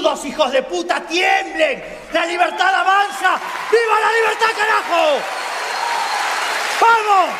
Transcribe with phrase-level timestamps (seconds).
[0.00, 1.82] zurdos hijos de puta tiemblen.
[2.12, 3.40] La libertad avanza.
[3.70, 5.18] ¡Viva la libertad, carajo!
[6.80, 7.36] ¡Vamos!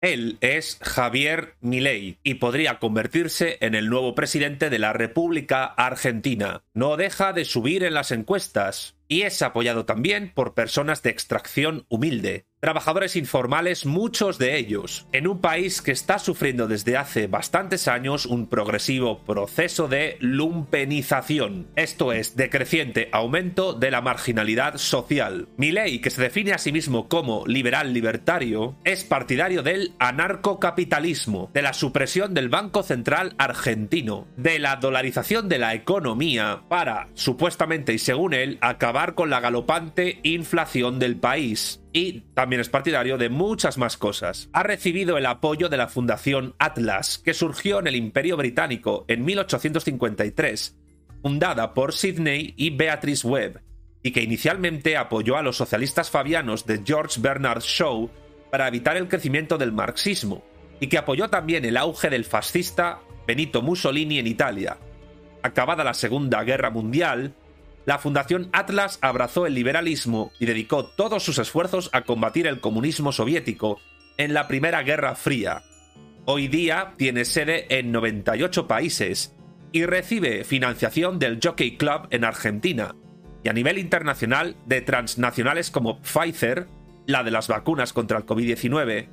[0.00, 6.62] Él es Javier Milei y podría convertirse en el nuevo presidente de la República Argentina.
[6.74, 11.84] No deja de subir en las encuestas y es apoyado también por personas de extracción
[11.90, 17.88] humilde, trabajadores informales, muchos de ellos, en un país que está sufriendo desde hace bastantes
[17.88, 25.48] años un progresivo proceso de lumpenización, esto es, de creciente aumento de la marginalidad social.
[25.56, 31.62] Milei, que se define a sí mismo como liberal libertario, es partidario del anarcocapitalismo, de
[31.62, 37.98] la supresión del Banco Central argentino, de la dolarización de la economía para, supuestamente y
[37.98, 41.82] según él, acabar con la galopante inflación del país.
[41.92, 44.48] Y también es partidario de muchas más cosas.
[44.52, 49.24] Ha recibido el apoyo de la Fundación Atlas, que surgió en el Imperio Británico en
[49.24, 50.76] 1853,
[51.22, 53.60] fundada por Sidney y Beatrice Webb,
[54.02, 58.10] y que inicialmente apoyó a los socialistas fabianos de George Bernard Shaw
[58.50, 60.44] para evitar el crecimiento del marxismo,
[60.80, 64.78] y que apoyó también el auge del fascista Benito Mussolini en Italia.
[65.42, 67.34] Acabada la Segunda Guerra Mundial,
[67.84, 73.12] la Fundación Atlas abrazó el liberalismo y dedicó todos sus esfuerzos a combatir el comunismo
[73.12, 73.80] soviético
[74.18, 75.64] en la Primera Guerra Fría.
[76.24, 79.34] Hoy día tiene sede en 98 países
[79.72, 82.94] y recibe financiación del Jockey Club en Argentina
[83.42, 86.68] y a nivel internacional de transnacionales como Pfizer,
[87.06, 89.08] la de las vacunas contra el COVID-19,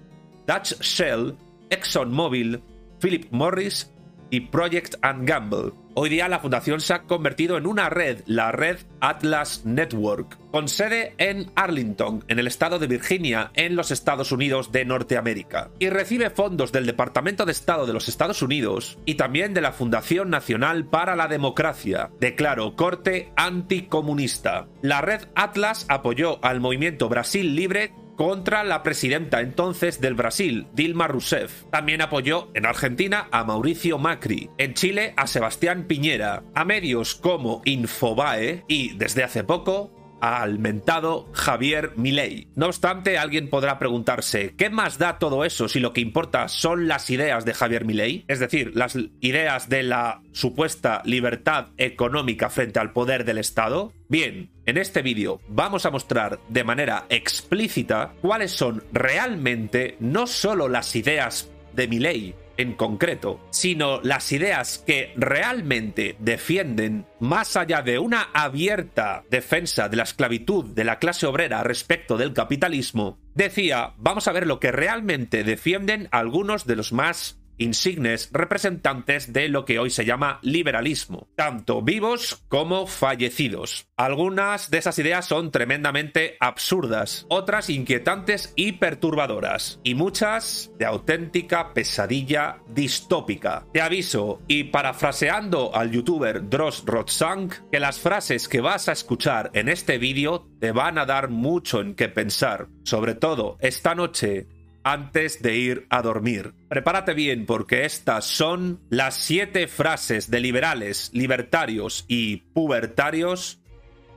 [0.46, 1.36] Dutch Shell,
[1.72, 2.62] ExxonMobil,
[3.02, 3.92] Philip Morris
[4.30, 5.72] y Project and Gamble.
[5.96, 10.68] Hoy día la fundación se ha convertido en una red, la red Atlas Network, con
[10.68, 15.90] sede en Arlington, en el estado de Virginia, en los Estados Unidos de Norteamérica, y
[15.90, 20.30] recibe fondos del Departamento de Estado de los Estados Unidos y también de la Fundación
[20.30, 24.68] Nacional para la Democracia, de claro corte anticomunista.
[24.84, 31.08] La red Atlas apoyó al movimiento Brasil Libre contra la presidenta entonces del Brasil, Dilma
[31.08, 31.64] Rousseff.
[31.72, 37.62] También apoyó en Argentina a Mauricio Macri, en Chile a Sebastián Piñera, a medios como
[37.64, 42.48] Infobae y, desde hace poco, al mentado Javier Milei.
[42.56, 46.88] No obstante, alguien podrá preguntarse, ¿qué más da todo eso si lo que importa son
[46.88, 48.26] las ideas de Javier Milei?
[48.28, 53.94] Es decir, las ideas de la supuesta libertad económica frente al poder del Estado.
[54.08, 60.68] Bien, en este vídeo vamos a mostrar de manera explícita cuáles son realmente no solo
[60.68, 68.00] las ideas de Milei, en concreto, sino las ideas que realmente defienden, más allá de
[68.00, 74.28] una abierta defensa de la esclavitud de la clase obrera respecto del capitalismo, decía, vamos
[74.28, 79.80] a ver lo que realmente defienden algunos de los más insignes representantes de lo que
[79.80, 83.88] hoy se llama liberalismo, tanto vivos como fallecidos.
[83.96, 91.74] Algunas de esas ideas son tremendamente absurdas, otras inquietantes y perturbadoras, y muchas de auténtica
[91.74, 93.66] pesadilla distópica.
[93.74, 99.52] Te aviso, y parafraseando al youtuber Dross Rotsang, que las frases que vas a escuchar
[99.54, 104.48] en este vídeo te van a dar mucho en qué pensar, sobre todo esta noche
[104.92, 106.54] antes de ir a dormir.
[106.68, 113.62] Prepárate bien porque estas son las siete frases de liberales, libertarios y pubertarios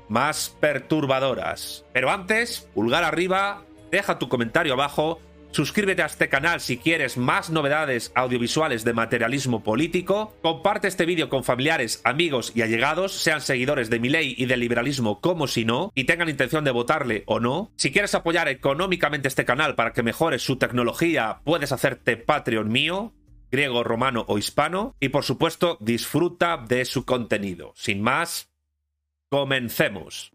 [0.08, 1.84] más perturbadoras.
[1.92, 5.20] Pero antes, pulgar arriba, deja tu comentario abajo
[5.52, 10.34] Suscríbete a este canal si quieres más novedades audiovisuales de materialismo político.
[10.40, 14.60] Comparte este vídeo con familiares, amigos y allegados, sean seguidores de mi ley y del
[14.60, 17.70] liberalismo como si no, y tengan intención de votarle o no.
[17.76, 23.12] Si quieres apoyar económicamente este canal para que mejore su tecnología, puedes hacerte Patreon mío
[23.50, 27.72] griego, romano o hispano, y por supuesto disfruta de su contenido.
[27.76, 28.50] Sin más,
[29.28, 30.32] comencemos.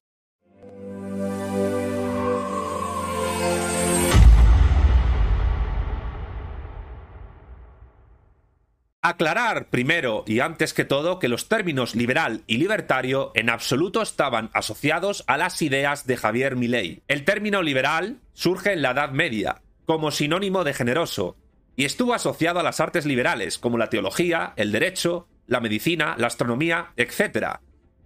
[9.08, 14.50] Aclarar primero y antes que todo que los términos liberal y libertario en absoluto estaban
[14.52, 17.04] asociados a las ideas de Javier Milei.
[17.08, 21.38] El término liberal surge en la Edad Media como sinónimo de generoso
[21.78, 26.28] y estuvo asociado a las artes liberales como la teología, el derecho, la medicina, la
[26.28, 27.60] astronomía, etc.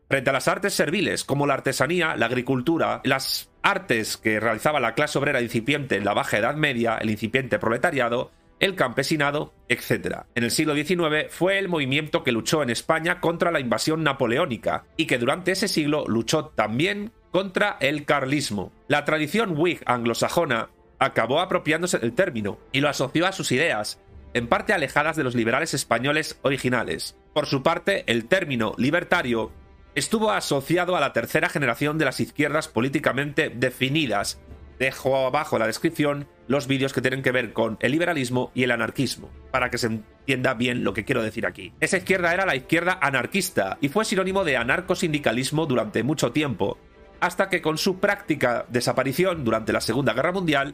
[0.07, 4.93] Frente a las artes serviles como la artesanía, la agricultura, las artes que realizaba la
[4.93, 8.29] clase obrera incipiente en la Baja Edad Media, el incipiente proletariado,
[8.61, 10.19] el campesinado, etc.
[10.35, 14.85] En el siglo XIX fue el movimiento que luchó en España contra la invasión napoleónica
[14.95, 18.71] y que durante ese siglo luchó también contra el carlismo.
[18.87, 20.69] La tradición Whig anglosajona
[20.99, 23.99] acabó apropiándose del término y lo asoció a sus ideas,
[24.35, 27.17] en parte alejadas de los liberales españoles originales.
[27.33, 29.51] Por su parte, el término libertario
[29.95, 34.39] estuvo asociado a la tercera generación de las izquierdas políticamente definidas.
[34.79, 38.63] Dejo abajo en la descripción los vídeos que tienen que ver con el liberalismo y
[38.63, 41.73] el anarquismo, para que se entienda bien lo que quiero decir aquí.
[41.79, 46.77] Esa izquierda era la izquierda anarquista y fue sinónimo de anarcosindicalismo durante mucho tiempo,
[47.19, 50.73] hasta que con su práctica desaparición durante la Segunda Guerra Mundial,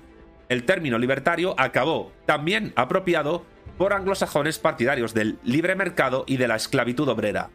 [0.50, 3.46] el término libertario acabó, también apropiado
[3.78, 7.50] por anglosajones partidarios del libre mercado y de la esclavitud obrera.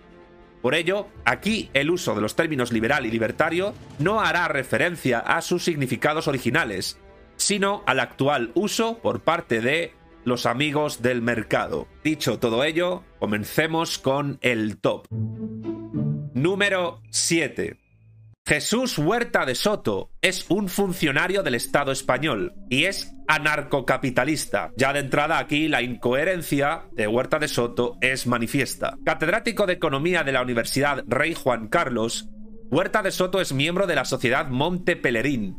[0.62, 5.42] Por ello, aquí el uso de los términos liberal y libertario no hará referencia a
[5.42, 6.98] sus significados originales,
[7.36, 9.92] sino al actual uso por parte de
[10.24, 11.88] los amigos del mercado.
[12.04, 15.08] Dicho todo ello, comencemos con el top.
[15.10, 17.81] Número 7.
[18.44, 24.72] Jesús Huerta de Soto es un funcionario del Estado español y es anarcocapitalista.
[24.76, 28.98] Ya de entrada aquí la incoherencia de Huerta de Soto es manifiesta.
[29.04, 32.30] Catedrático de Economía de la Universidad Rey Juan Carlos,
[32.68, 35.56] Huerta de Soto es miembro de la Sociedad Monte Pelerín,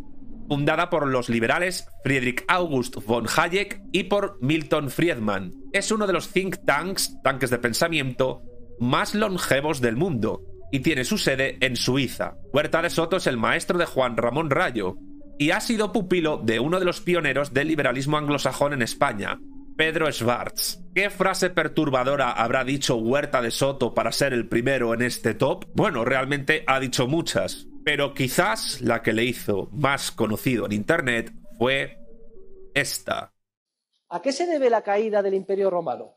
[0.50, 5.54] fundada por los liberales Friedrich August von Hayek y por Milton Friedman.
[5.72, 8.42] Es uno de los think tanks, tanques de pensamiento,
[8.78, 10.42] más longevos del mundo
[10.74, 12.36] y tiene su sede en Suiza.
[12.52, 14.98] Huerta de Soto es el maestro de Juan Ramón Rayo
[15.38, 19.40] y ha sido pupilo de uno de los pioneros del liberalismo anglosajón en España,
[19.78, 20.80] Pedro Schwartz.
[20.96, 25.66] ¿Qué frase perturbadora habrá dicho Huerta de Soto para ser el primero en este top?
[25.76, 31.32] Bueno, realmente ha dicho muchas, pero quizás la que le hizo más conocido en Internet
[31.60, 32.00] fue
[32.74, 33.32] esta.
[34.10, 36.16] ¿A qué se debe la caída del Imperio Romano?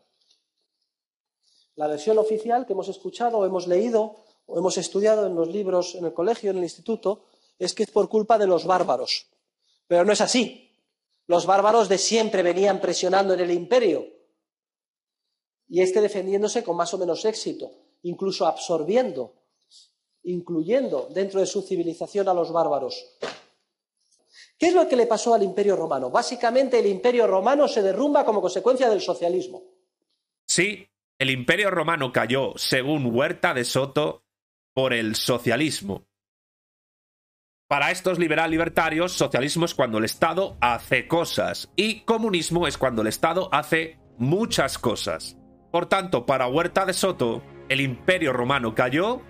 [1.75, 5.95] La versión oficial que hemos escuchado o hemos leído o hemos estudiado en los libros,
[5.95, 7.25] en el colegio, en el instituto,
[7.59, 9.27] es que es por culpa de los bárbaros.
[9.87, 10.71] Pero no es así.
[11.27, 14.07] Los bárbaros de siempre venían presionando en el imperio
[15.69, 17.71] y este defendiéndose con más o menos éxito,
[18.03, 19.35] incluso absorbiendo,
[20.23, 23.17] incluyendo dentro de su civilización a los bárbaros.
[24.59, 26.11] ¿Qué es lo que le pasó al imperio romano?
[26.11, 29.63] Básicamente el imperio romano se derrumba como consecuencia del socialismo.
[30.47, 30.87] Sí,
[31.19, 34.26] el imperio romano cayó, según Huerta de Soto,
[34.77, 36.07] por el socialismo.
[37.67, 43.01] Para estos liberal libertarios, socialismo es cuando el Estado hace cosas y comunismo es cuando
[43.01, 45.39] el Estado hace muchas cosas.
[45.73, 49.23] Por tanto, para Huerta de Soto, el imperio romano cayó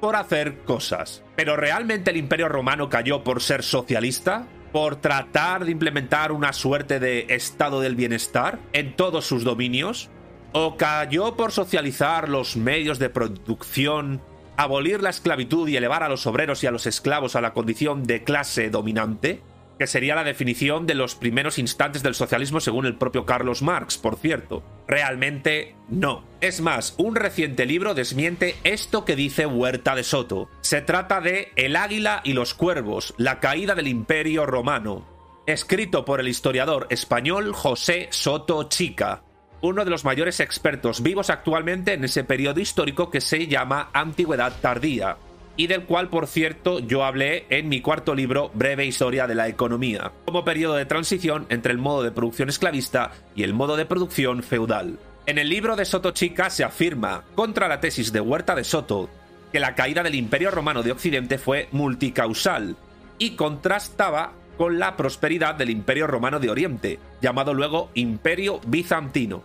[0.00, 1.24] por hacer cosas.
[1.34, 4.46] Pero ¿realmente el imperio romano cayó por ser socialista?
[4.70, 10.08] ¿Por tratar de implementar una suerte de estado del bienestar en todos sus dominios?
[10.52, 14.22] ¿O cayó por socializar los medios de producción
[14.58, 18.02] abolir la esclavitud y elevar a los obreros y a los esclavos a la condición
[18.02, 19.40] de clase dominante,
[19.78, 23.96] que sería la definición de los primeros instantes del socialismo según el propio Carlos Marx,
[23.96, 24.64] por cierto.
[24.88, 26.24] Realmente no.
[26.40, 30.48] Es más, un reciente libro desmiente esto que dice Huerta de Soto.
[30.60, 35.06] Se trata de El águila y los cuervos, la caída del imperio romano,
[35.46, 39.22] escrito por el historiador español José Soto Chica,
[39.60, 44.52] uno de los mayores expertos vivos actualmente en ese periodo histórico que se llama Antigüedad
[44.60, 45.16] Tardía,
[45.56, 49.48] y del cual, por cierto, yo hablé en mi cuarto libro, Breve Historia de la
[49.48, 53.84] Economía, como periodo de transición entre el modo de producción esclavista y el modo de
[53.84, 54.98] producción feudal.
[55.26, 59.10] En el libro de Soto Chica se afirma, contra la tesis de Huerta de Soto,
[59.52, 62.76] que la caída del Imperio Romano de Occidente fue multicausal,
[63.18, 69.42] y contrastaba con la prosperidad del Imperio Romano de Oriente, llamado luego Imperio Bizantino.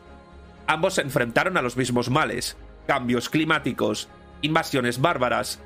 [0.65, 4.09] Ambos se enfrentaron a los mismos males, cambios climáticos,
[4.41, 5.61] invasiones bárbaras,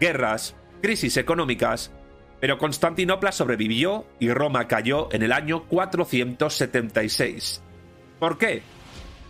[0.00, 1.90] guerras, crisis económicas,
[2.40, 7.60] pero Constantinopla sobrevivió y Roma cayó en el año 476.
[8.20, 8.62] ¿Por qué?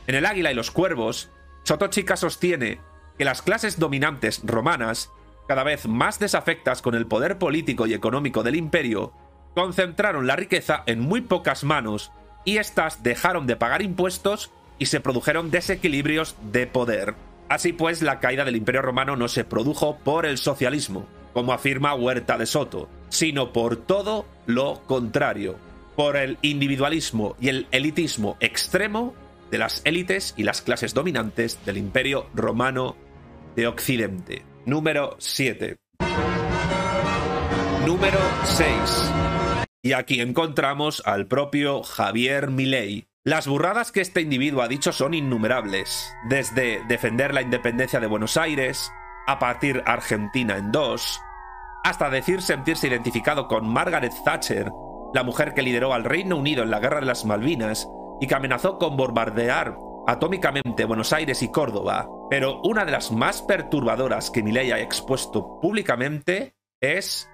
[0.07, 1.31] En el Águila y los Cuervos,
[1.63, 2.81] Sotochica sostiene
[3.17, 5.11] que las clases dominantes romanas,
[5.49, 9.13] cada vez más desafectas con el poder político y económico del imperio,
[9.55, 12.13] concentraron la riqueza en muy pocas manos
[12.45, 17.15] y éstas dejaron de pagar impuestos y se produjeron desequilibrios de poder.
[17.49, 21.95] Así pues, la caída del Imperio Romano no se produjo por el socialismo, como afirma
[21.95, 25.57] Huerta de Soto, sino por todo lo contrario,
[25.95, 29.15] por el individualismo y el elitismo extremo
[29.51, 32.97] de las élites y las clases dominantes del Imperio Romano
[33.55, 34.45] de Occidente.
[34.65, 35.77] Número 7.
[37.85, 39.32] Número 6.
[39.85, 43.09] Y aquí encontramos al propio Javier Milei.
[43.25, 48.37] Las burradas que este individuo ha dicho son innumerables, desde defender la independencia de Buenos
[48.37, 48.93] Aires,
[49.27, 51.21] a partir Argentina en dos,
[51.83, 54.71] hasta decir sentirse identificado con Margaret Thatcher,
[55.15, 57.89] la mujer que lideró al Reino Unido en la Guerra de las Malvinas
[58.21, 63.43] y que amenazó con bombardear atómicamente Buenos Aires y Córdoba, Pero una de las más
[63.43, 67.29] perturbadoras que Milei ha expuesto públicamente es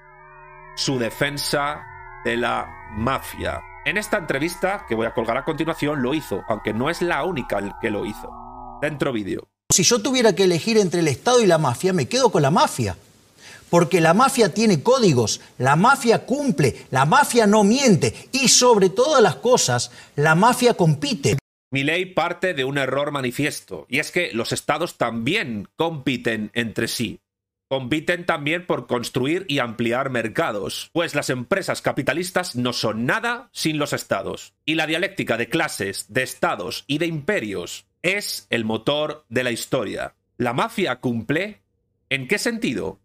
[0.77, 1.85] su defensa
[2.25, 3.63] de la mafia.
[3.85, 7.25] En esta entrevista, que voy a colgar a continuación, lo hizo, aunque no es la
[7.25, 8.31] única que lo hizo.
[8.83, 9.49] Dentro vídeo.
[9.71, 12.51] Si yo tuviera que elegir entre el Estado y la mafia, me quedo con la
[12.51, 12.97] mafia.
[13.71, 19.23] Porque la mafia tiene códigos, la mafia cumple, la mafia no miente y sobre todas
[19.23, 21.37] las cosas, la mafia compite.
[21.71, 26.89] Mi ley parte de un error manifiesto, y es que los estados también compiten entre
[26.89, 27.21] sí.
[27.69, 33.77] Compiten también por construir y ampliar mercados, pues las empresas capitalistas no son nada sin
[33.79, 34.55] los estados.
[34.65, 39.51] Y la dialéctica de clases, de estados y de imperios es el motor de la
[39.51, 40.15] historia.
[40.39, 41.61] ¿La mafia cumple?
[42.09, 43.01] ¿En qué sentido?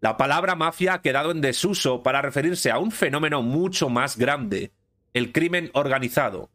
[0.00, 4.72] La palabra mafia ha quedado en desuso para referirse a un fenómeno mucho más grande,
[5.14, 6.50] el crimen organizado.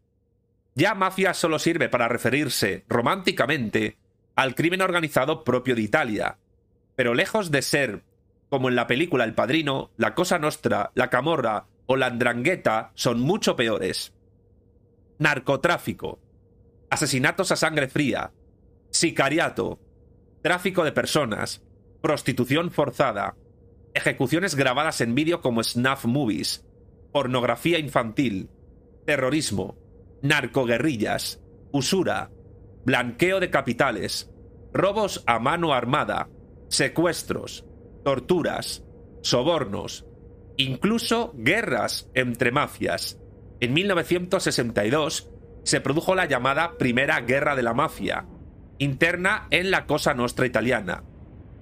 [0.76, 3.96] Ya mafia solo sirve para referirse románticamente
[4.36, 6.38] al crimen organizado propio de Italia,
[6.96, 8.04] pero lejos de ser,
[8.50, 13.20] como en la película El Padrino, la Cosa Nostra, la Camorra o la Andrangheta son
[13.20, 14.14] mucho peores.
[15.20, 16.20] Narcotráfico,
[16.90, 18.32] asesinatos a sangre fría,
[18.90, 19.80] sicariato,
[20.42, 21.64] tráfico de personas,
[22.02, 23.36] prostitución forzada,
[23.94, 26.66] ejecuciones grabadas en vídeo como snuff movies,
[27.12, 28.50] pornografía infantil,
[29.06, 29.78] terrorismo,
[30.22, 32.32] narcoguerrillas, usura,
[32.86, 34.32] blanqueo de capitales,
[34.74, 36.30] robos a mano armada,
[36.74, 37.66] secuestros,
[38.04, 38.84] torturas,
[39.22, 40.06] sobornos,
[40.58, 43.20] incluso guerras entre mafias.
[43.60, 45.30] En 1962
[45.64, 48.26] se produjo la llamada Primera Guerra de la Mafia,
[48.80, 51.04] interna en la Cosa Nostra italiana,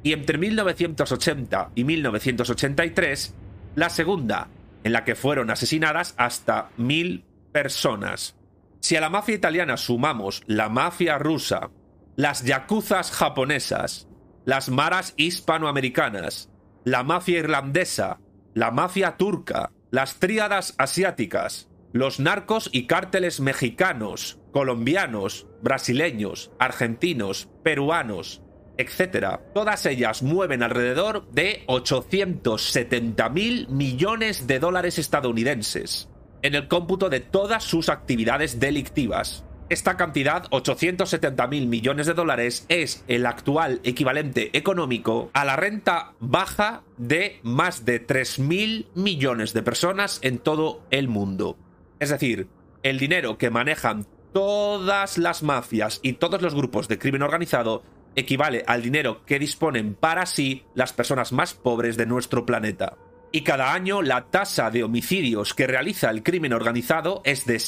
[0.01, 3.35] y entre 1980 y 1983
[3.75, 4.47] la segunda,
[4.83, 8.35] en la que fueron asesinadas hasta mil personas.
[8.79, 11.69] Si a la mafia italiana sumamos la mafia rusa,
[12.15, 14.07] las yakuzas japonesas,
[14.51, 16.49] las maras hispanoamericanas,
[16.83, 18.19] la mafia irlandesa,
[18.53, 28.41] la mafia turca, las tríadas asiáticas, los narcos y cárteles mexicanos, colombianos, brasileños, argentinos, peruanos,
[28.77, 29.39] etc.
[29.53, 36.09] Todas ellas mueven alrededor de 870 mil millones de dólares estadounidenses
[36.41, 39.45] en el cómputo de todas sus actividades delictivas.
[39.71, 46.11] Esta cantidad, 870 mil millones de dólares, es el actual equivalente económico a la renta
[46.19, 51.57] baja de más de 3 mil millones de personas en todo el mundo.
[52.01, 52.49] Es decir,
[52.83, 57.81] el dinero que manejan todas las mafias y todos los grupos de crimen organizado
[58.17, 62.97] equivale al dinero que disponen para sí las personas más pobres de nuestro planeta.
[63.31, 67.59] Y cada año la tasa de homicidios que realiza el crimen organizado es de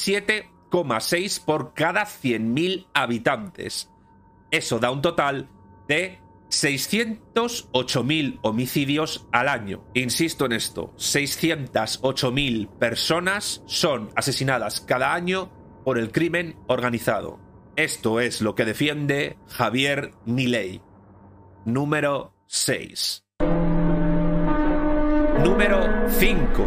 [0.74, 3.92] 7,6 por cada 100.000 habitantes.
[4.50, 5.48] Eso da un total
[5.86, 6.18] de
[6.50, 9.84] 608.000 homicidios al año.
[9.94, 15.52] Insisto en esto, 608.000 personas son asesinadas cada año
[15.84, 17.38] por el crimen organizado.
[17.76, 20.80] Esto es lo que defiende Javier Milei.
[21.64, 23.24] Número 6.
[25.44, 26.66] Número 5.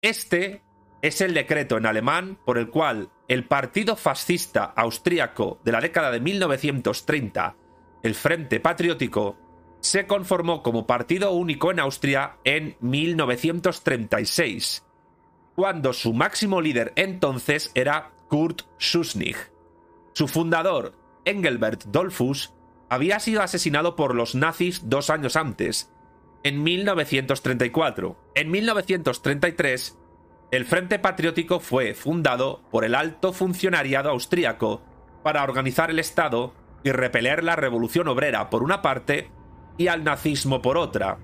[0.00, 0.62] Este
[1.02, 6.10] es el decreto en alemán por el cual el partido fascista austríaco de la década
[6.10, 7.56] de 1930,
[8.02, 9.36] el Frente Patriótico,
[9.80, 14.84] se conformó como partido único en Austria en 1936,
[15.54, 19.36] cuando su máximo líder entonces era Kurt Schuschnigg.
[20.14, 20.94] Su fundador,
[21.24, 22.54] Engelbert Dollfuss,
[22.88, 25.92] había sido asesinado por los nazis dos años antes,
[26.42, 28.16] en 1934.
[28.34, 29.97] En 1933,
[30.50, 34.82] el Frente Patriótico fue fundado por el alto funcionariado austríaco
[35.22, 39.30] para organizar el Estado y repeler la revolución obrera por una parte
[39.76, 41.18] y al nazismo por otra,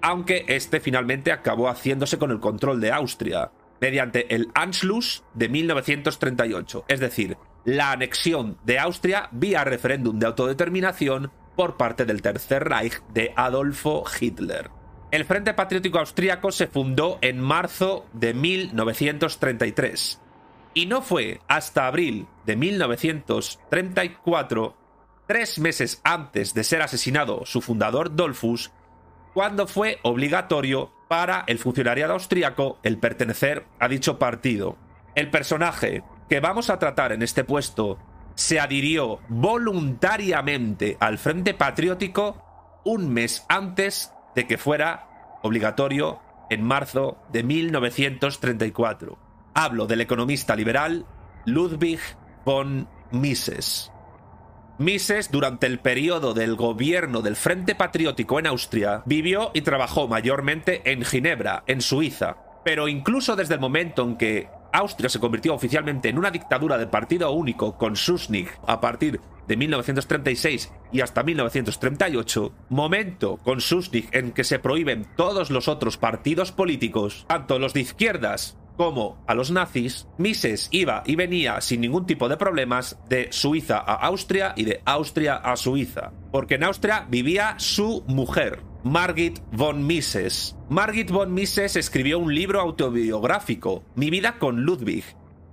[0.00, 3.50] aunque este finalmente acabó haciéndose con el control de Austria,
[3.80, 11.32] mediante el Anschluss de 1938, es decir, la anexión de Austria vía referéndum de autodeterminación
[11.56, 14.75] por parte del Tercer Reich de Adolfo Hitler.
[15.16, 20.20] El Frente Patriótico Austríaco se fundó en marzo de 1933
[20.74, 24.76] y no fue hasta abril de 1934,
[25.26, 28.72] tres meses antes de ser asesinado su fundador Dolfus,
[29.32, 34.76] cuando fue obligatorio para el funcionariado austríaco el pertenecer a dicho partido.
[35.14, 37.98] El personaje que vamos a tratar en este puesto
[38.34, 45.08] se adhirió voluntariamente al Frente Patriótico un mes antes de que fuera
[45.42, 49.18] obligatorio en marzo de 1934.
[49.54, 51.06] Hablo del economista liberal
[51.46, 51.98] Ludwig
[52.44, 53.90] von Mises.
[54.78, 60.82] Mises, durante el periodo del gobierno del Frente Patriótico en Austria, vivió y trabajó mayormente
[60.92, 62.36] en Ginebra, en Suiza.
[62.62, 66.86] Pero incluso desde el momento en que Austria se convirtió oficialmente en una dictadura de
[66.86, 74.32] partido único con Susnig a partir de 1936 y hasta 1938, momento con Susnig en
[74.32, 79.50] que se prohíben todos los otros partidos políticos, tanto los de izquierdas como a los
[79.50, 84.64] nazis, Mises iba y venía sin ningún tipo de problemas de Suiza a Austria y
[84.64, 90.56] de Austria a Suiza, porque en Austria vivía su mujer, Margit von Mises.
[90.68, 95.04] Margit von Mises escribió un libro autobiográfico, Mi vida con Ludwig,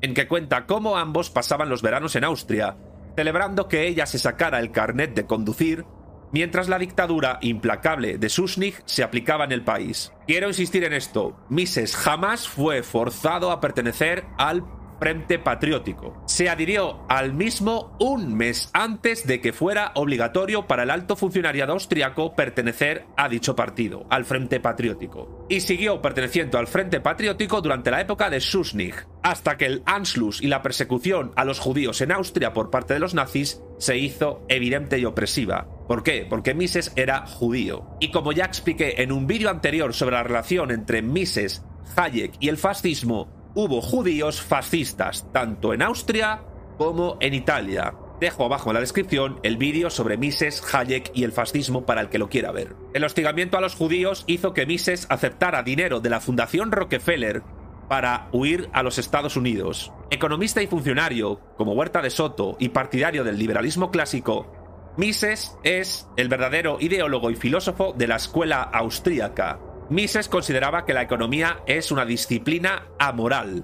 [0.02, 2.78] en que cuenta cómo ambos pasaban los veranos en Austria,
[3.16, 5.86] celebrando que ella se sacara el carnet de conducir
[6.34, 10.12] mientras la dictadura implacable de Susnig se aplicaba en el país.
[10.28, 14.66] Quiero insistir en esto, Mises jamás fue forzado a pertenecer al
[15.00, 16.24] Frente Patriótico.
[16.28, 21.74] Se adhirió al mismo un mes antes de que fuera obligatorio para el alto funcionariado
[21.74, 25.46] austriaco pertenecer a dicho partido, al Frente Patriótico.
[25.50, 30.42] Y siguió perteneciendo al Frente Patriótico durante la época de Susnig, hasta que el Anschluss
[30.42, 34.46] y la persecución a los judíos en Austria por parte de los nazis se hizo
[34.48, 35.68] evidente y opresiva.
[35.88, 36.26] ¿Por qué?
[36.30, 37.86] Porque Mises era judío.
[38.00, 41.64] Y como ya expliqué en un vídeo anterior sobre la relación entre Mises,
[41.96, 46.42] Hayek y el fascismo, hubo judíos fascistas, tanto en Austria
[46.78, 47.94] como en Italia.
[48.20, 52.10] Dejo abajo en la descripción el vídeo sobre Mises, Hayek y el fascismo para el
[52.10, 52.76] que lo quiera ver.
[52.94, 57.44] El hostigamiento a los judíos hizo que Mises aceptara dinero de la Fundación Rockefeller
[57.90, 59.92] para huir a los Estados Unidos.
[60.10, 64.52] Economista y funcionario, como Huerta de Soto y partidario del liberalismo clásico,
[64.96, 69.60] Mises es el verdadero ideólogo y filósofo de la escuela austríaca,
[69.94, 73.64] Mises consideraba que la economía es una disciplina amoral.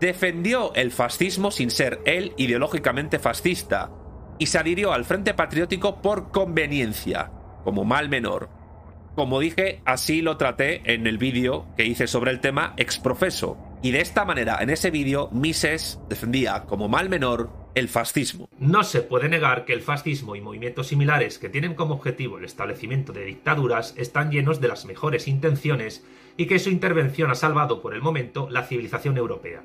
[0.00, 3.90] Defendió el fascismo sin ser él ideológicamente fascista
[4.38, 7.30] y se adhirió al Frente Patriótico por conveniencia,
[7.64, 8.48] como mal menor.
[9.14, 13.58] Como dije, así lo traté en el vídeo que hice sobre el tema exprofeso.
[13.82, 17.50] Y de esta manera, en ese vídeo, Mises defendía como mal menor
[18.58, 22.44] No se puede negar que el fascismo y movimientos similares que tienen como objetivo el
[22.44, 26.04] establecimiento de dictaduras están llenos de las mejores intenciones
[26.36, 29.62] y que su intervención ha salvado por el momento la civilización europea.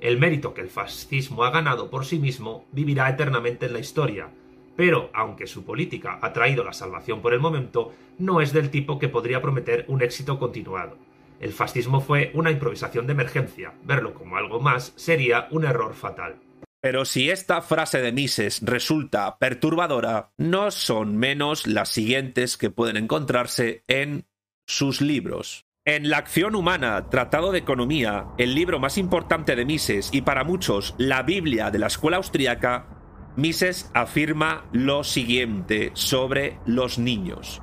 [0.00, 4.28] El mérito que el fascismo ha ganado por sí mismo vivirá eternamente en la historia,
[4.76, 8.98] pero aunque su política ha traído la salvación por el momento, no es del tipo
[8.98, 10.98] que podría prometer un éxito continuado.
[11.40, 16.36] El fascismo fue una improvisación de emergencia, verlo como algo más sería un error fatal.
[16.84, 22.98] Pero si esta frase de Mises resulta perturbadora, no son menos las siguientes que pueden
[22.98, 24.26] encontrarse en
[24.66, 25.64] sus libros.
[25.86, 30.44] En La acción humana, Tratado de Economía, el libro más importante de Mises y para
[30.44, 32.86] muchos la Biblia de la escuela austríaca,
[33.34, 37.62] Mises afirma lo siguiente sobre los niños.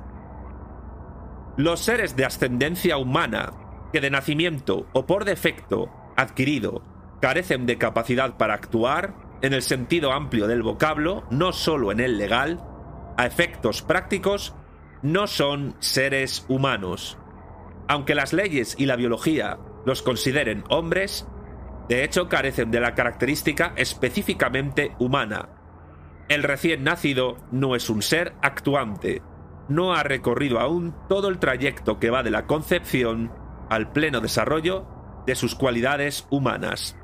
[1.56, 3.52] Los seres de ascendencia humana
[3.92, 6.91] que de nacimiento o por defecto adquirido
[7.22, 12.18] carecen de capacidad para actuar, en el sentido amplio del vocablo, no solo en el
[12.18, 12.60] legal,
[13.16, 14.56] a efectos prácticos,
[15.02, 17.16] no son seres humanos.
[17.86, 21.28] Aunque las leyes y la biología los consideren hombres,
[21.88, 25.48] de hecho carecen de la característica específicamente humana.
[26.28, 29.22] El recién nacido no es un ser actuante,
[29.68, 33.30] no ha recorrido aún todo el trayecto que va de la concepción
[33.70, 34.88] al pleno desarrollo
[35.24, 36.96] de sus cualidades humanas.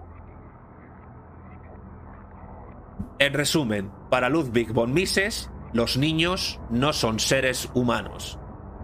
[3.21, 8.39] En resumen, para Ludwig von Mises, los niños no son seres humanos.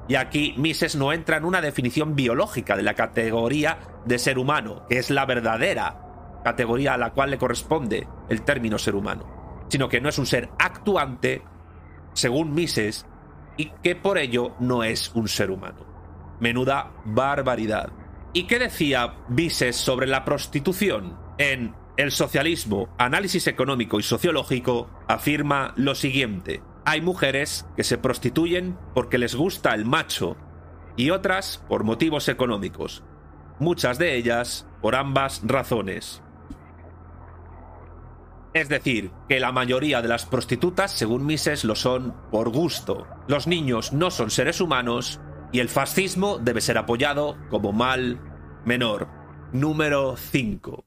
[0.09, 4.87] Y aquí Mises no entra en una definición biológica de la categoría de ser humano,
[4.89, 6.01] que es la verdadera
[6.43, 10.27] categoría a la cual le corresponde el término ser humano, sino que no es un
[10.27, 11.43] ser actuante,
[12.13, 13.07] según Mises,
[13.57, 15.87] y que por ello no es un ser humano.
[16.41, 17.91] Menuda barbaridad.
[18.33, 21.17] ¿Y qué decía Mises sobre la prostitución?
[21.39, 26.63] En el socialismo, análisis económico y sociológico, afirma lo siguiente.
[26.85, 30.37] Hay mujeres que se prostituyen porque les gusta el macho
[30.97, 33.05] y otras por motivos económicos.
[33.59, 36.21] Muchas de ellas por ambas razones.
[38.53, 43.07] Es decir, que la mayoría de las prostitutas, según Mises, lo son por gusto.
[43.27, 45.21] Los niños no son seres humanos
[45.53, 48.21] y el fascismo debe ser apoyado como mal
[48.65, 49.09] menor.
[49.53, 50.85] Número 5.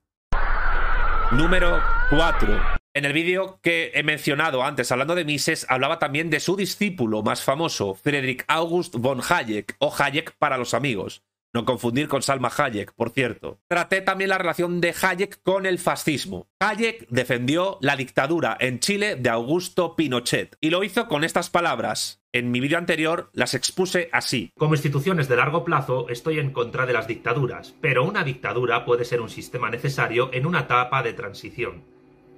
[1.32, 2.58] Número 4.
[2.94, 7.22] En el vídeo que he mencionado antes, hablando de Mises, hablaba también de su discípulo
[7.22, 11.24] más famoso, Friedrich August von Hayek, o Hayek para los amigos.
[11.54, 13.60] No confundir con Salma Hayek, por cierto.
[13.68, 16.48] Traté también la relación de Hayek con el fascismo.
[16.62, 22.22] Hayek defendió la dictadura en Chile de Augusto Pinochet y lo hizo con estas palabras.
[22.38, 24.52] En mi vídeo anterior las expuse así.
[24.56, 29.06] Como instituciones de largo plazo estoy en contra de las dictaduras, pero una dictadura puede
[29.06, 31.82] ser un sistema necesario en una etapa de transición.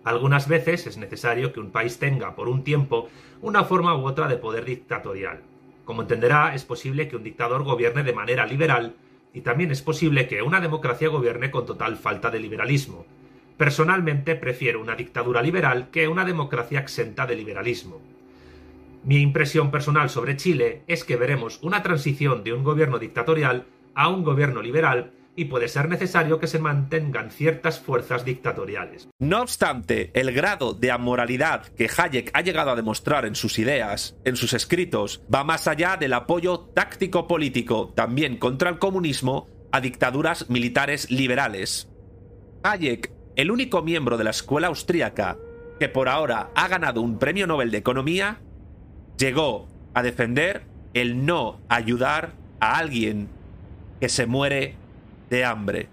[0.05, 3.09] Algunas veces es necesario que un país tenga por un tiempo
[3.41, 5.41] una forma u otra de poder dictatorial.
[5.83, 8.95] Como entenderá, es posible que un dictador gobierne de manera liberal
[9.33, 13.05] y también es posible que una democracia gobierne con total falta de liberalismo.
[13.57, 17.99] Personalmente prefiero una dictadura liberal que una democracia exenta de liberalismo.
[19.03, 24.09] Mi impresión personal sobre Chile es que veremos una transición de un gobierno dictatorial a
[24.09, 29.07] un gobierno liberal y puede ser necesario que se mantengan ciertas fuerzas dictatoriales.
[29.19, 34.17] No obstante, el grado de amoralidad que Hayek ha llegado a demostrar en sus ideas,
[34.25, 39.79] en sus escritos, va más allá del apoyo táctico político, también contra el comunismo, a
[39.79, 41.89] dictaduras militares liberales.
[42.63, 45.37] Hayek, el único miembro de la escuela austríaca
[45.79, 48.41] que por ahora ha ganado un premio Nobel de Economía,
[49.19, 53.27] llegó a defender el no ayudar a alguien
[53.99, 54.75] que se muere
[55.29, 55.89] de hambre.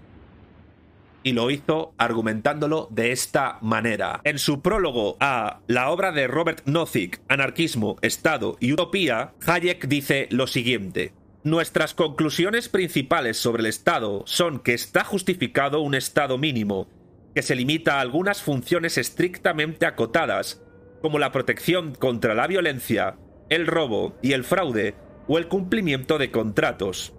[1.23, 4.21] Y lo hizo argumentándolo de esta manera.
[4.23, 10.27] En su prólogo a la obra de Robert Nozick, Anarquismo, Estado y Utopía, Hayek dice
[10.31, 11.11] lo siguiente.
[11.43, 16.87] Nuestras conclusiones principales sobre el Estado son que está justificado un Estado mínimo,
[17.35, 20.63] que se limita a algunas funciones estrictamente acotadas,
[21.01, 23.17] como la protección contra la violencia,
[23.49, 24.95] el robo y el fraude,
[25.27, 27.13] o el cumplimiento de contratos.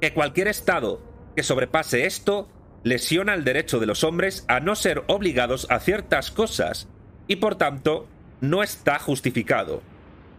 [0.00, 1.00] Que cualquier Estado
[1.34, 2.48] que sobrepase esto
[2.82, 6.88] lesiona el derecho de los hombres a no ser obligados a ciertas cosas
[7.26, 8.06] y por tanto
[8.40, 9.82] no está justificado.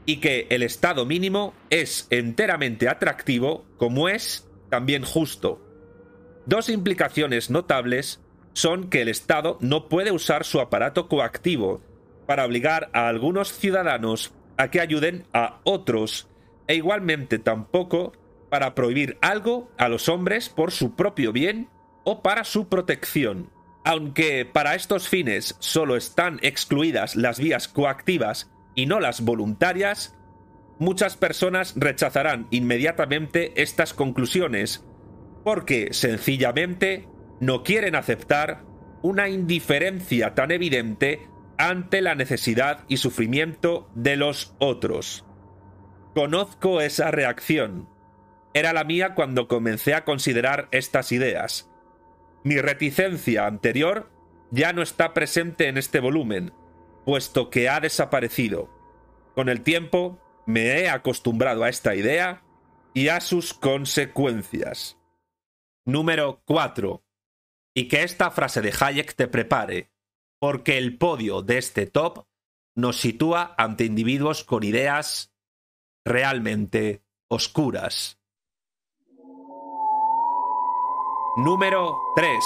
[0.05, 5.61] Y que el estado mínimo es enteramente atractivo como es también justo.
[6.45, 8.21] Dos implicaciones notables
[8.53, 11.81] son que el Estado no puede usar su aparato coactivo
[12.25, 16.27] para obligar a algunos ciudadanos a que ayuden a otros
[16.67, 18.13] e igualmente tampoco
[18.49, 21.69] para prohibir algo a los hombres por su propio bien
[22.03, 23.51] o para su protección.
[23.83, 30.15] Aunque para estos fines solo están excluidas las vías coactivas y no las voluntarias,
[30.79, 34.83] muchas personas rechazarán inmediatamente estas conclusiones
[35.43, 37.07] porque sencillamente
[37.39, 38.63] no quieren aceptar
[39.03, 45.25] una indiferencia tan evidente ante la necesidad y sufrimiento de los otros.
[46.13, 47.87] Conozco esa reacción
[48.55, 51.69] era la mía cuando comencé a considerar estas ideas.
[52.45, 54.09] Mi reticencia anterior
[54.49, 56.53] ya no está presente en este volumen,
[57.03, 58.69] puesto que ha desaparecido.
[59.35, 62.43] Con el tiempo me he acostumbrado a esta idea
[62.93, 64.97] y a sus consecuencias.
[65.83, 67.03] Número 4.
[67.73, 69.91] Y que esta frase de Hayek te prepare,
[70.39, 72.25] porque el podio de este top
[72.75, 75.33] nos sitúa ante individuos con ideas
[76.03, 78.19] realmente oscuras.
[81.37, 82.39] Número 3.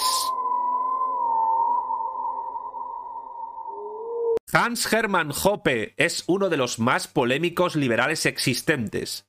[4.51, 9.27] Hans Hermann Hoppe es uno de los más polémicos liberales existentes.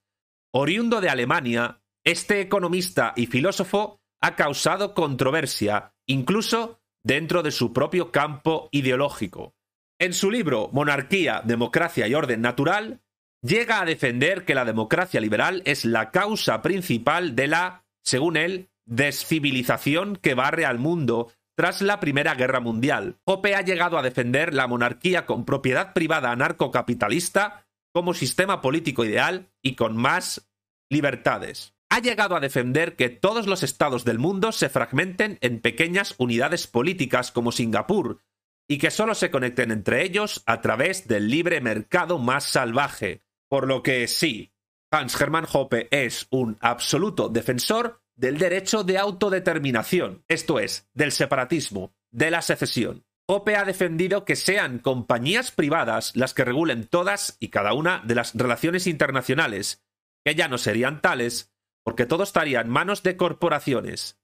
[0.50, 8.10] Oriundo de Alemania, este economista y filósofo ha causado controversia, incluso dentro de su propio
[8.10, 9.54] campo ideológico.
[9.98, 13.00] En su libro Monarquía, Democracia y Orden Natural,
[13.42, 18.70] llega a defender que la democracia liberal es la causa principal de la, según él,
[18.86, 23.18] descivilización que barre al mundo tras la Primera Guerra Mundial.
[23.24, 29.50] Hoppe ha llegado a defender la monarquía con propiedad privada anarcocapitalista como sistema político ideal
[29.62, 30.50] y con más
[30.88, 31.74] libertades.
[31.92, 36.68] Ha llegado a defender que todos los estados del mundo se fragmenten en pequeñas unidades
[36.68, 38.22] políticas como Singapur
[38.68, 43.24] y que solo se conecten entre ellos a través del libre mercado más salvaje.
[43.48, 44.53] Por lo que sí,
[44.92, 51.92] Hans Hermann Hoppe es un absoluto defensor del derecho de autodeterminación, esto es, del separatismo,
[52.12, 53.05] de la secesión.
[53.26, 58.14] Hoppe ha defendido que sean compañías privadas las que regulen todas y cada una de
[58.14, 59.83] las relaciones internacionales,
[60.24, 61.49] que ya no serían tales,
[61.84, 64.18] porque todo estaría en manos de corporaciones.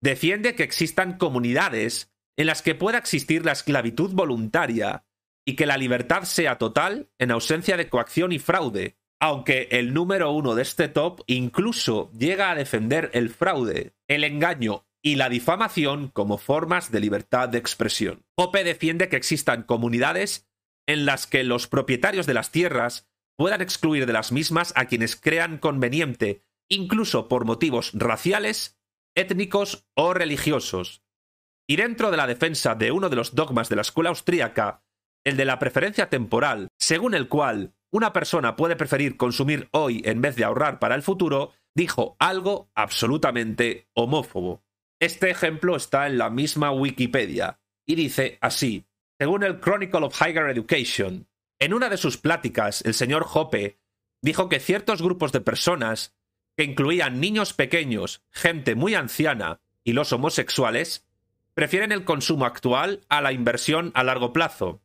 [0.00, 5.04] Defiende que existan comunidades en las que pueda existir la esclavitud voluntaria
[5.44, 10.30] y que la libertad sea total en ausencia de coacción y fraude, aunque el número
[10.30, 16.08] uno de este top incluso llega a defender el fraude, el engaño y la difamación
[16.08, 18.24] como formas de libertad de expresión.
[18.36, 20.48] Pope defiende que existan comunidades
[20.86, 25.16] en las que los propietarios de las tierras puedan excluir de las mismas a quienes
[25.16, 28.78] crean conveniente incluso por motivos raciales,
[29.14, 31.02] étnicos o religiosos.
[31.66, 34.82] Y dentro de la defensa de uno de los dogmas de la escuela austríaca,
[35.24, 40.20] el de la preferencia temporal, según el cual una persona puede preferir consumir hoy en
[40.20, 44.62] vez de ahorrar para el futuro, dijo algo absolutamente homófobo.
[45.00, 48.86] Este ejemplo está en la misma Wikipedia y dice así,
[49.18, 51.28] según el Chronicle of Higher Education,
[51.60, 53.80] en una de sus pláticas el señor Hoppe
[54.22, 56.17] dijo que ciertos grupos de personas,
[56.58, 61.06] que incluían niños pequeños, gente muy anciana y los homosexuales,
[61.54, 64.80] prefieren el consumo actual a la inversión a largo plazo.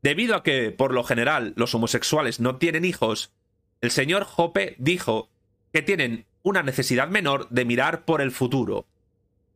[0.00, 3.34] Debido a que, por lo general, los homosexuales no tienen hijos,
[3.82, 5.28] el señor Hoppe dijo
[5.74, 8.86] que tienen una necesidad menor de mirar por el futuro.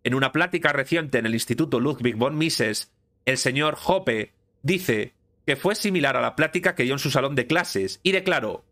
[0.05, 2.93] En una plática reciente en el Instituto Ludwig von Mises,
[3.25, 5.15] el señor Hoppe dice
[5.47, 8.67] que fue similar a la plática que dio en su salón de clases y declaró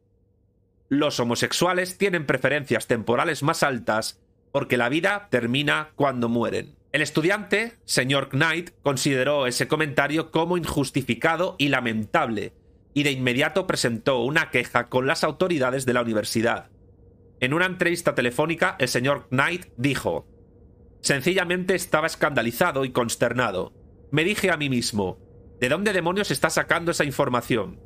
[0.88, 4.20] los homosexuales tienen preferencias temporales más altas
[4.52, 6.76] porque la vida termina cuando mueren.
[6.92, 12.54] El estudiante, señor Knight, consideró ese comentario como injustificado y lamentable,
[12.94, 16.70] y de inmediato presentó una queja con las autoridades de la universidad.
[17.40, 20.26] En una entrevista telefónica, el señor Knight dijo,
[21.02, 23.74] Sencillamente estaba escandalizado y consternado.
[24.10, 25.18] Me dije a mí mismo,
[25.60, 27.78] ¿de dónde demonios está sacando esa información?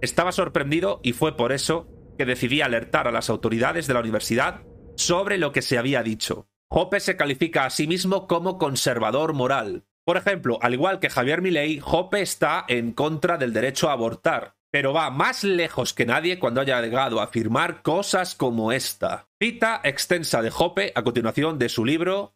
[0.00, 1.89] Estaba sorprendido y fue por eso
[2.20, 4.60] que decidí alertar a las autoridades de la universidad
[4.94, 6.50] sobre lo que se había dicho.
[6.68, 9.86] Hoppe se califica a sí mismo como conservador moral.
[10.04, 14.54] Por ejemplo, al igual que Javier Milei, Hoppe está en contra del derecho a abortar,
[14.70, 19.30] pero va más lejos que nadie cuando haya llegado a afirmar cosas como esta.
[19.42, 22.34] Cita extensa de Hoppe a continuación de su libro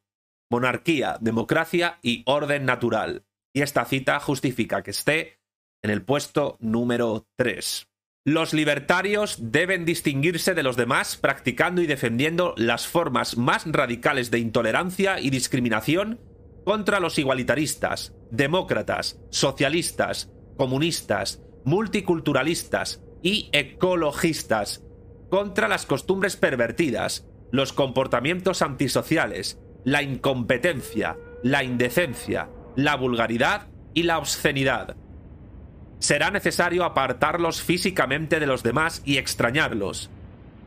[0.50, 3.26] Monarquía, Democracia y Orden Natural.
[3.54, 5.42] Y esta cita justifica que esté
[5.82, 7.86] en el puesto número 3.
[8.26, 14.38] Los libertarios deben distinguirse de los demás practicando y defendiendo las formas más radicales de
[14.38, 16.20] intolerancia y discriminación
[16.64, 24.82] contra los igualitaristas, demócratas, socialistas, comunistas, multiculturalistas y ecologistas,
[25.28, 34.16] contra las costumbres pervertidas, los comportamientos antisociales, la incompetencia, la indecencia, la vulgaridad y la
[34.16, 34.96] obscenidad
[36.04, 40.10] será necesario apartarlos físicamente de los demás y extrañarlos.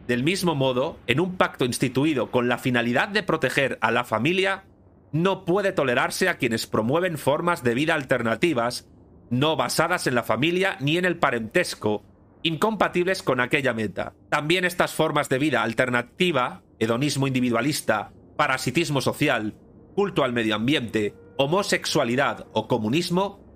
[0.08, 4.63] Del mismo modo, en un pacto instituido con la finalidad de proteger a la familia,
[5.12, 8.88] no puede tolerarse a quienes promueven formas de vida alternativas,
[9.30, 12.04] no basadas en la familia ni en el parentesco,
[12.41, 14.13] incompatibles con aquella meta.
[14.30, 19.54] También estas formas de vida alternativa, hedonismo individualista, parasitismo social,
[19.93, 23.46] culto al medio ambiente, homosexualidad o comunismo,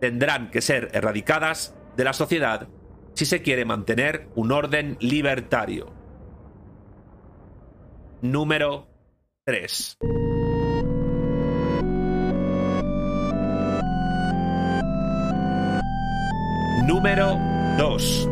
[0.00, 2.68] tendrán que ser erradicadas de la sociedad
[3.14, 5.92] si se quiere mantener un orden libertario.
[8.22, 8.86] Número
[9.44, 9.96] 3.
[16.86, 17.36] Número
[17.76, 18.28] 2.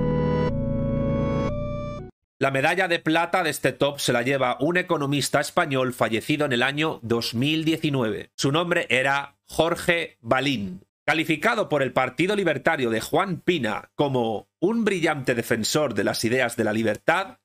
[2.38, 6.52] La medalla de plata de este top se la lleva un economista español fallecido en
[6.52, 8.30] el año 2019.
[8.36, 10.85] Su nombre era Jorge Balín.
[11.06, 16.56] Calificado por el Partido Libertario de Juan Pina como un brillante defensor de las ideas
[16.56, 17.38] de la libertad,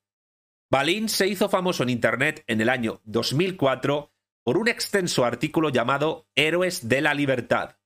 [0.72, 4.12] Balín se hizo famoso en Internet en el año 2004
[4.44, 7.78] por un extenso artículo llamado Héroes de la Libertad.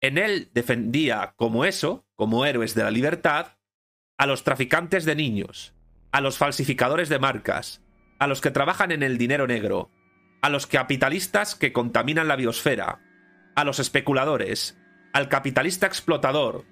[0.00, 3.58] En él defendía como eso, como héroes de la libertad,
[4.18, 5.76] a los traficantes de niños,
[6.10, 7.84] a los falsificadores de marcas,
[8.18, 9.92] a los que trabajan en el dinero negro,
[10.40, 13.00] a los capitalistas que contaminan la biosfera,
[13.54, 14.78] a los especuladores,
[15.12, 16.64] al capitalista explotador,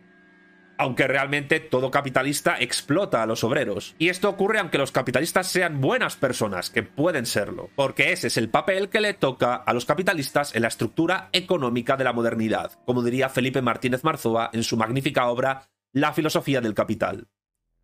[0.81, 3.95] aunque realmente todo capitalista explota a los obreros.
[3.99, 8.39] Y esto ocurre aunque los capitalistas sean buenas personas, que pueden serlo, porque ese es
[8.39, 12.73] el papel que le toca a los capitalistas en la estructura económica de la modernidad,
[12.87, 17.29] como diría Felipe Martínez Marzoa en su magnífica obra La filosofía del capital.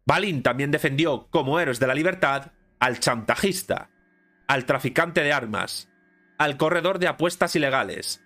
[0.06, 3.90] Balin también defendió como héroes de la libertad al chantajista,
[4.48, 5.90] al traficante de armas,
[6.38, 8.25] al corredor de apuestas ilegales,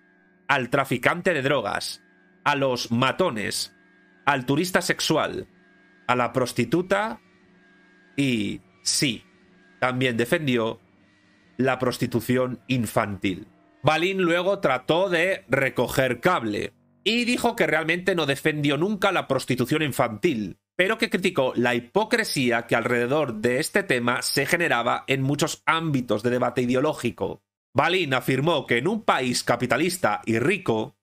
[0.51, 2.03] al traficante de drogas,
[2.43, 3.73] a los matones,
[4.25, 5.47] al turista sexual,
[6.07, 7.21] a la prostituta
[8.17, 9.23] y, sí,
[9.79, 10.81] también defendió
[11.55, 13.47] la prostitución infantil.
[13.81, 16.73] Balín luego trató de recoger cable
[17.05, 22.67] y dijo que realmente no defendió nunca la prostitución infantil, pero que criticó la hipocresía
[22.67, 27.41] que alrededor de este tema se generaba en muchos ámbitos de debate ideológico.
[27.73, 30.97] Balin afirmó que en un país capitalista y rico,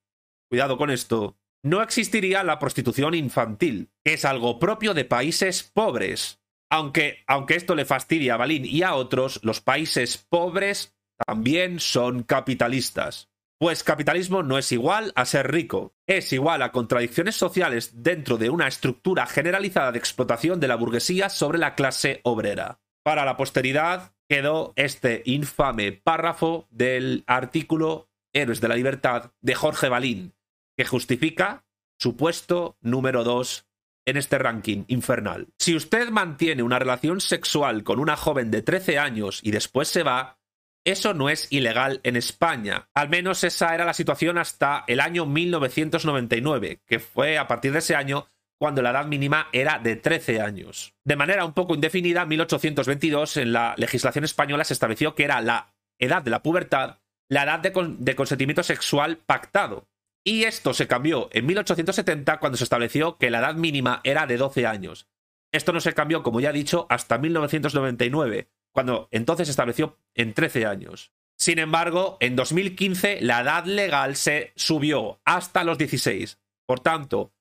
[0.50, 6.40] cuidado con esto, no existiría la prostitución infantil, que es algo propio de países pobres.
[6.70, 12.22] Aunque, aunque esto le fastidia a Balín y a otros, los países pobres también son
[12.22, 13.30] capitalistas.
[13.58, 18.50] Pues capitalismo no es igual a ser rico, es igual a contradicciones sociales dentro de
[18.50, 22.80] una estructura generalizada de explotación de la burguesía sobre la clase obrera.
[23.02, 29.88] Para la posteridad quedó este infame párrafo del artículo Héroes de la Libertad de Jorge
[29.88, 30.34] Balín,
[30.76, 31.64] que justifica
[31.98, 33.66] su puesto número 2
[34.06, 35.48] en este ranking infernal.
[35.58, 40.02] Si usted mantiene una relación sexual con una joven de 13 años y después se
[40.02, 40.38] va,
[40.84, 42.88] eso no es ilegal en España.
[42.94, 47.80] Al menos esa era la situación hasta el año 1999, que fue a partir de
[47.80, 48.26] ese año
[48.58, 50.94] cuando la edad mínima era de 13 años.
[51.04, 55.40] De manera un poco indefinida, en 1822 en la legislación española se estableció que era
[55.40, 59.86] la edad de la pubertad la edad de, de consentimiento sexual pactado.
[60.24, 64.36] Y esto se cambió en 1870 cuando se estableció que la edad mínima era de
[64.36, 65.08] 12 años.
[65.52, 70.34] Esto no se cambió, como ya he dicho, hasta 1999, cuando entonces se estableció en
[70.34, 71.12] 13 años.
[71.36, 76.38] Sin embargo, en 2015 la edad legal se subió hasta los 16.
[76.66, 77.32] Por tanto,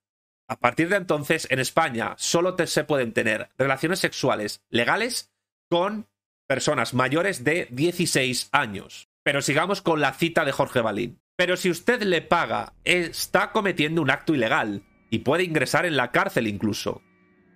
[0.47, 5.31] a partir de entonces en España solo se pueden tener relaciones sexuales legales
[5.69, 6.07] con
[6.47, 9.09] personas mayores de 16 años.
[9.23, 11.19] Pero sigamos con la cita de Jorge Balín.
[11.35, 16.11] Pero si usted le paga, está cometiendo un acto ilegal y puede ingresar en la
[16.11, 17.01] cárcel incluso.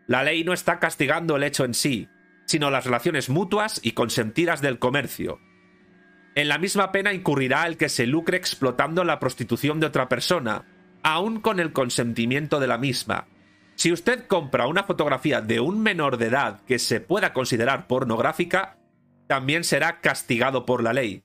[0.07, 2.09] La ley no está castigando el hecho en sí,
[2.45, 5.39] sino las relaciones mutuas y consentidas del comercio.
[6.35, 10.65] En la misma pena incurrirá el que se lucre explotando la prostitución de otra persona,
[11.03, 13.27] aun con el consentimiento de la misma.
[13.75, 18.77] Si usted compra una fotografía de un menor de edad que se pueda considerar pornográfica,
[19.27, 21.23] también será castigado por la ley.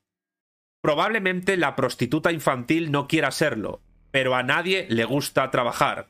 [0.80, 6.08] Probablemente la prostituta infantil no quiera serlo, pero a nadie le gusta trabajar.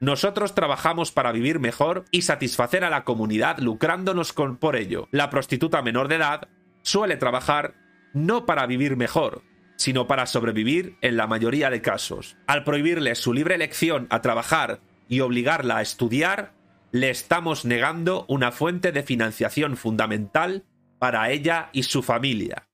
[0.00, 5.08] Nosotros trabajamos para vivir mejor y satisfacer a la comunidad lucrándonos con, por ello.
[5.10, 6.48] La prostituta menor de edad
[6.82, 7.74] suele trabajar
[8.14, 9.42] no para vivir mejor,
[9.80, 12.36] sino para sobrevivir en la mayoría de casos.
[12.46, 16.52] Al prohibirle su libre elección a trabajar y obligarla a estudiar,
[16.92, 20.66] le estamos negando una fuente de financiación fundamental
[20.98, 22.68] para ella y su familia.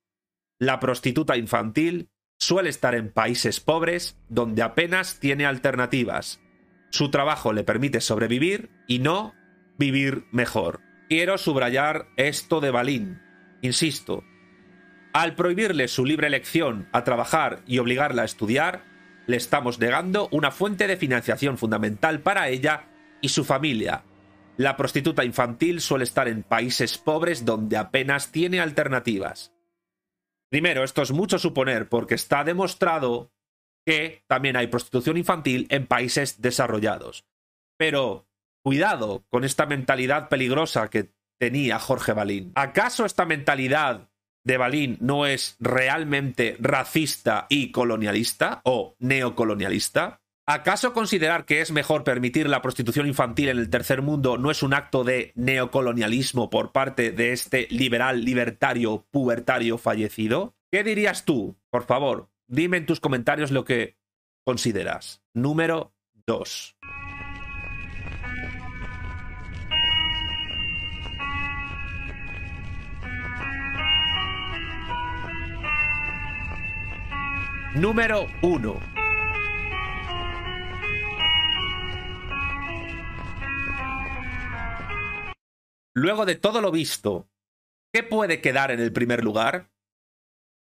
[0.58, 2.08] La prostituta infantil
[2.40, 6.40] suele estar en países pobres donde apenas tiene alternativas.
[6.90, 9.32] Su trabajo le permite sobrevivir y no
[9.78, 10.80] vivir mejor.
[11.08, 13.22] Quiero subrayar esto de Balín.
[13.62, 14.24] Insisto,
[15.16, 18.82] al prohibirle su libre elección a trabajar y obligarla a estudiar,
[19.26, 22.90] le estamos negando una fuente de financiación fundamental para ella
[23.22, 24.04] y su familia.
[24.58, 29.54] La prostituta infantil suele estar en países pobres donde apenas tiene alternativas.
[30.50, 33.32] Primero, esto es mucho suponer porque está demostrado
[33.86, 37.24] que también hay prostitución infantil en países desarrollados.
[37.78, 38.28] Pero
[38.62, 42.52] cuidado con esta mentalidad peligrosa que tenía Jorge Balín.
[42.54, 44.10] ¿Acaso esta mentalidad
[44.46, 50.20] de Balín no es realmente racista y colonialista o neocolonialista?
[50.46, 54.62] ¿Acaso considerar que es mejor permitir la prostitución infantil en el tercer mundo no es
[54.62, 60.54] un acto de neocolonialismo por parte de este liberal libertario pubertario fallecido?
[60.70, 61.56] ¿Qué dirías tú?
[61.68, 63.96] Por favor, dime en tus comentarios lo que
[64.44, 65.24] consideras.
[65.34, 65.92] Número
[66.26, 66.76] 2.
[77.76, 78.80] Número 1.
[85.94, 87.28] Luego de todo lo visto,
[87.92, 89.70] ¿qué puede quedar en el primer lugar?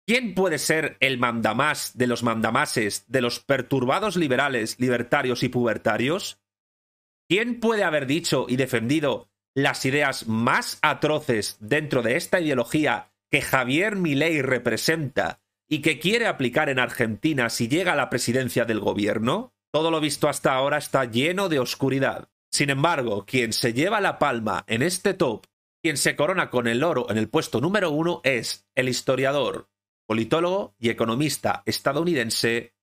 [0.07, 6.41] ¿Quién puede ser el mandamás de los mandamases de los perturbados liberales, libertarios y pubertarios?
[7.29, 13.43] ¿Quién puede haber dicho y defendido las ideas más atroces dentro de esta ideología que
[13.43, 15.42] Javier Milei representa
[15.73, 19.55] y que quiere aplicar en Argentina si llega a la presidencia del gobierno?
[19.73, 22.29] Todo lo visto hasta ahora está lleno de oscuridad.
[22.51, 25.47] Sin embargo, quien se lleva la palma en este top,
[25.83, 29.71] quien se corona con el oro en el puesto número uno es el historiador,
[30.07, 32.75] politólogo y economista estadounidense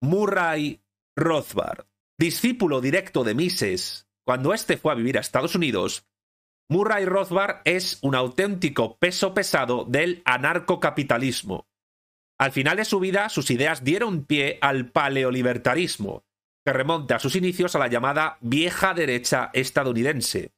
[0.00, 0.80] Murray
[1.16, 1.84] Rothbard.
[2.18, 6.06] Discípulo directo de Mises, cuando éste fue a vivir a Estados Unidos,
[6.70, 11.68] Murray Rothbard es un auténtico peso pesado del anarcocapitalismo.
[12.38, 16.24] Al final de su vida, sus ideas dieron pie al paleolibertarismo,
[16.64, 20.52] que remonta a sus inicios a la llamada vieja derecha estadounidense,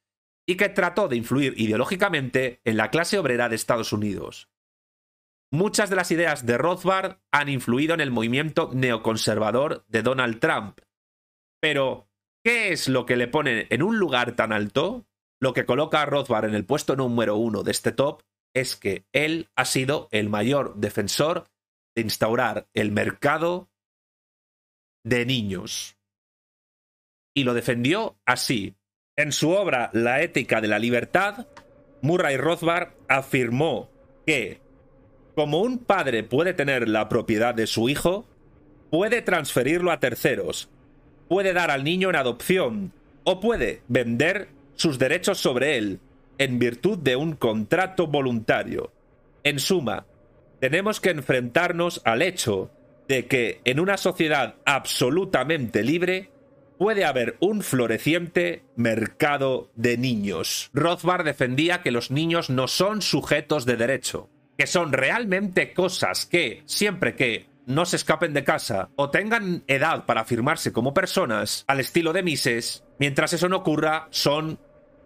[0.47, 4.49] y que trató de influir ideológicamente en la clase obrera de Estados Unidos.
[5.53, 10.81] Muchas de las ideas de Rothbard han influido en el movimiento neoconservador de Donald Trump.
[11.61, 12.09] Pero,
[12.45, 15.07] ¿qué es lo que le pone en un lugar tan alto?
[15.41, 18.23] Lo que coloca a Rothbard en el puesto número uno de este top
[18.55, 21.49] es que él ha sido el mayor defensor
[22.01, 23.69] instaurar el mercado
[25.05, 25.97] de niños.
[27.35, 28.75] Y lo defendió así.
[29.17, 31.47] En su obra La ética de la libertad,
[32.03, 33.91] Murray Rothbard afirmó
[34.27, 34.61] que,
[35.35, 38.27] como un padre puede tener la propiedad de su hijo,
[38.91, 40.71] puede transferirlo a terceros,
[41.29, 42.93] puede dar al niño en adopción
[43.25, 46.01] o puede vender sus derechos sobre él
[46.39, 48.93] en virtud de un contrato voluntario.
[49.43, 50.07] En suma,
[50.61, 52.71] tenemos que enfrentarnos al hecho
[53.09, 56.31] de que en una sociedad absolutamente libre
[56.79, 60.71] puede haber un floreciente mercado de niños.
[60.73, 66.63] Rothbard defendía que los niños no son sujetos de derecho, que son realmente cosas que,
[66.67, 71.81] siempre que no se escapen de casa o tengan edad para afirmarse como personas, al
[71.81, 74.59] estilo de Mises, mientras eso no ocurra, son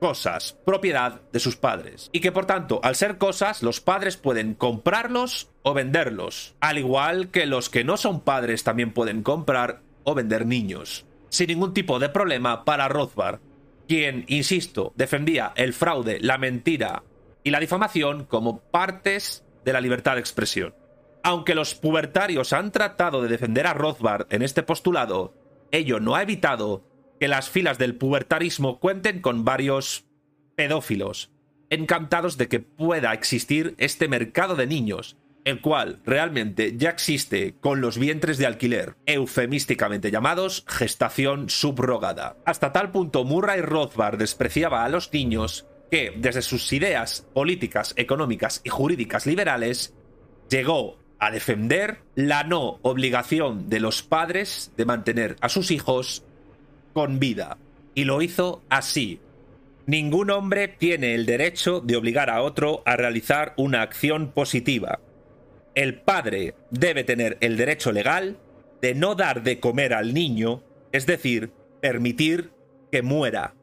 [0.03, 2.11] cosas, propiedad de sus padres.
[2.13, 6.57] Y que por tanto, al ser cosas, los padres pueden comprarlos o venderlos.
[6.59, 11.07] Al igual que los que no son padres también pueden comprar o vender niños.
[11.29, 13.39] Sin ningún tipo de problema para Rothbard,
[13.87, 17.05] quien, insisto, defendía el fraude, la mentira
[17.45, 20.75] y la difamación como partes de la libertad de expresión.
[21.23, 25.33] Aunque los pubertarios han tratado de defender a Rothbard en este postulado,
[25.71, 26.83] ello no ha evitado
[27.23, 30.07] que las filas del pubertarismo cuenten con varios
[30.57, 31.31] pedófilos,
[31.71, 37.81] encantados de que pueda existir este mercado de niños, el cual realmente ya existe con
[37.81, 42.39] los vientres de alquiler, eufemísticamente llamados gestación subrogada.
[42.45, 48.63] Hasta tal punto Murray Rothbard despreciaba a los niños que, desde sus ideas políticas, económicas
[48.65, 49.95] y jurídicas liberales,
[50.51, 56.25] llegó a defender la no obligación de los padres de mantener a sus hijos
[56.93, 57.59] con vida.
[57.95, 59.21] Y lo hizo así.
[59.87, 65.01] Ningún hombre tiene el derecho de obligar a otro a realizar una acción positiva.
[65.75, 68.39] El padre debe tener el derecho legal
[68.81, 70.63] de no dar de comer al niño,
[70.93, 72.53] es decir, permitir
[72.91, 73.55] que muera.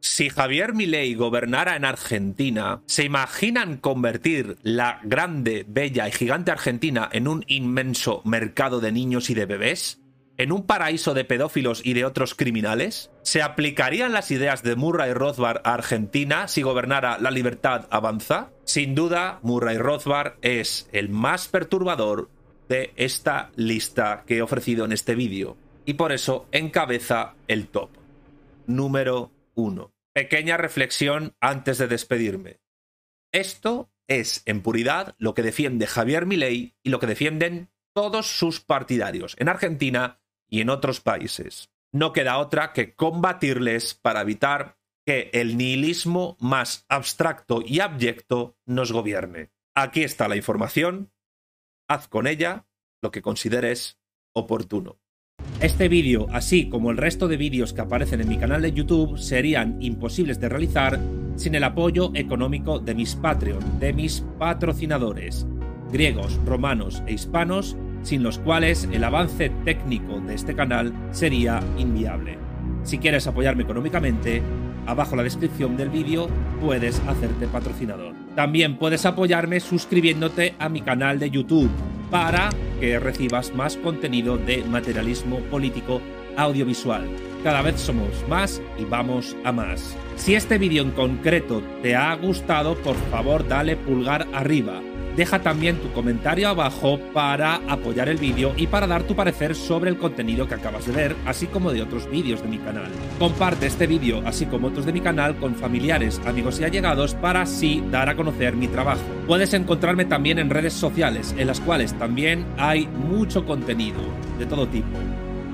[0.00, 7.08] Si Javier Milei gobernara en Argentina, ¿se imaginan convertir la grande, bella y gigante Argentina
[7.12, 10.00] en un inmenso mercado de niños y de bebés?
[10.38, 13.10] En un paraíso de pedófilos y de otros criminales?
[13.22, 18.50] ¿Se aplicarían las ideas de Murray Rothbard a Argentina si gobernara la libertad avanza?
[18.64, 22.30] Sin duda, Murray Rothbard es el más perturbador
[22.68, 27.90] de esta lista que he ofrecido en este vídeo, y por eso encabeza el top.
[28.66, 29.92] Número 1.
[30.12, 32.58] Pequeña reflexión antes de despedirme.
[33.32, 38.60] Esto es, en puridad, lo que defiende Javier Milei y lo que defienden todos sus
[38.60, 41.70] partidarios en Argentina y en otros países.
[41.92, 48.92] No queda otra que combatirles para evitar que el nihilismo más abstracto y abyecto nos
[48.92, 49.50] gobierne.
[49.74, 51.12] Aquí está la información.
[51.88, 52.66] Haz con ella
[53.02, 54.00] lo que consideres
[54.34, 54.98] oportuno.
[55.60, 59.16] Este vídeo, así como el resto de vídeos que aparecen en mi canal de YouTube,
[59.18, 61.00] serían imposibles de realizar
[61.36, 65.46] sin el apoyo económico de mis Patreon, de mis patrocinadores,
[65.92, 67.76] griegos, romanos e hispanos,
[68.06, 72.38] sin los cuales el avance técnico de este canal sería inviable.
[72.84, 74.42] Si quieres apoyarme económicamente,
[74.86, 76.28] abajo la descripción del vídeo
[76.60, 78.14] puedes hacerte patrocinador.
[78.36, 81.70] También puedes apoyarme suscribiéndote a mi canal de YouTube
[82.08, 86.00] para que recibas más contenido de materialismo político
[86.36, 87.08] audiovisual.
[87.42, 89.96] Cada vez somos más y vamos a más.
[90.14, 94.80] Si este vídeo en concreto te ha gustado, por favor dale pulgar arriba
[95.16, 99.88] Deja también tu comentario abajo para apoyar el vídeo y para dar tu parecer sobre
[99.88, 102.90] el contenido que acabas de ver, así como de otros vídeos de mi canal.
[103.18, 107.42] Comparte este vídeo, así como otros de mi canal, con familiares, amigos y allegados para
[107.42, 109.00] así dar a conocer mi trabajo.
[109.26, 114.00] Puedes encontrarme también en redes sociales, en las cuales también hay mucho contenido
[114.38, 114.98] de todo tipo.